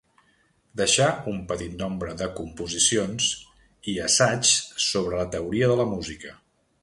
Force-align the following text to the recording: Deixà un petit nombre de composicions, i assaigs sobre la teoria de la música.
Deixà 0.79 1.07
un 1.31 1.35
petit 1.51 1.75
nombre 1.81 2.15
de 2.21 2.29
composicions, 2.39 3.29
i 3.93 3.95
assaigs 4.07 4.57
sobre 4.89 5.21
la 5.23 5.29
teoria 5.37 5.69
de 5.73 5.77
la 5.83 5.89
música. 5.95 6.35